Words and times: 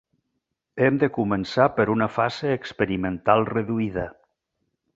Hem 0.85 0.95
de 1.03 1.09
començar 1.17 1.67
per 1.75 1.85
una 1.97 2.07
fase 2.15 2.55
experimental 2.55 3.47
reduïda. 3.53 4.07